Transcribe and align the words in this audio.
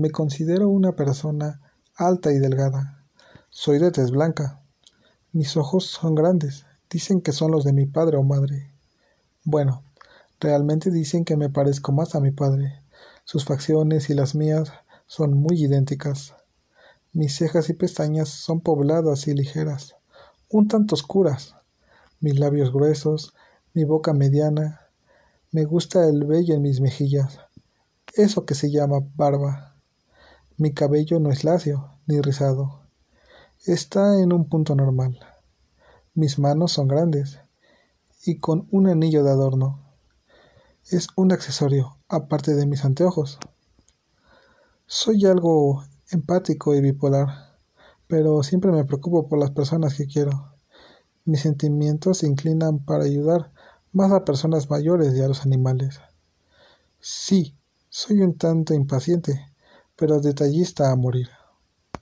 Me 0.00 0.10
considero 0.10 0.70
una 0.70 0.96
persona 0.96 1.60
alta 1.94 2.32
y 2.32 2.38
delgada. 2.38 3.04
Soy 3.50 3.78
de 3.78 3.90
tez 3.90 4.10
blanca. 4.10 4.62
Mis 5.30 5.58
ojos 5.58 5.84
son 5.84 6.14
grandes. 6.14 6.64
Dicen 6.88 7.20
que 7.20 7.32
son 7.32 7.50
los 7.50 7.64
de 7.64 7.74
mi 7.74 7.84
padre 7.84 8.16
o 8.16 8.22
madre. 8.22 8.72
Bueno, 9.44 9.84
realmente 10.40 10.90
dicen 10.90 11.26
que 11.26 11.36
me 11.36 11.50
parezco 11.50 11.92
más 11.92 12.14
a 12.14 12.20
mi 12.20 12.30
padre. 12.30 12.82
Sus 13.24 13.44
facciones 13.44 14.08
y 14.08 14.14
las 14.14 14.34
mías 14.34 14.72
son 15.06 15.34
muy 15.34 15.62
idénticas. 15.62 16.32
Mis 17.12 17.36
cejas 17.36 17.68
y 17.68 17.74
pestañas 17.74 18.30
son 18.30 18.62
pobladas 18.62 19.28
y 19.28 19.34
ligeras, 19.34 19.96
un 20.48 20.66
tanto 20.66 20.94
oscuras. 20.94 21.56
Mis 22.20 22.38
labios 22.38 22.72
gruesos, 22.72 23.34
mi 23.74 23.84
boca 23.84 24.14
mediana. 24.14 24.80
Me 25.52 25.66
gusta 25.66 26.08
el 26.08 26.24
vello 26.24 26.54
en 26.54 26.62
mis 26.62 26.80
mejillas, 26.80 27.38
eso 28.14 28.46
que 28.46 28.54
se 28.54 28.70
llama 28.70 29.00
barba. 29.14 29.69
Mi 30.60 30.74
cabello 30.74 31.20
no 31.20 31.30
es 31.30 31.42
lacio 31.42 31.88
ni 32.06 32.20
rizado. 32.20 32.82
Está 33.64 34.20
en 34.20 34.30
un 34.30 34.46
punto 34.46 34.74
normal. 34.74 35.18
Mis 36.12 36.38
manos 36.38 36.72
son 36.72 36.86
grandes 36.86 37.40
y 38.26 38.40
con 38.40 38.68
un 38.70 38.86
anillo 38.86 39.24
de 39.24 39.30
adorno. 39.30 39.80
Es 40.90 41.06
un 41.16 41.32
accesorio, 41.32 41.96
aparte 42.08 42.54
de 42.54 42.66
mis 42.66 42.84
anteojos. 42.84 43.38
Soy 44.84 45.24
algo 45.24 45.82
empático 46.10 46.74
y 46.74 46.82
bipolar, 46.82 47.56
pero 48.06 48.42
siempre 48.42 48.70
me 48.70 48.84
preocupo 48.84 49.28
por 49.28 49.38
las 49.38 49.52
personas 49.52 49.94
que 49.94 50.08
quiero. 50.08 50.52
Mis 51.24 51.40
sentimientos 51.40 52.18
se 52.18 52.26
inclinan 52.26 52.80
para 52.80 53.04
ayudar 53.04 53.50
más 53.92 54.12
a 54.12 54.26
personas 54.26 54.68
mayores 54.68 55.14
y 55.14 55.22
a 55.22 55.28
los 55.28 55.40
animales. 55.46 56.00
Sí, 56.98 57.56
soy 57.88 58.20
un 58.20 58.36
tanto 58.36 58.74
impaciente, 58.74 59.49
pero 60.00 60.18
detallista 60.18 60.90
a 60.90 60.96
morir. 60.96 61.28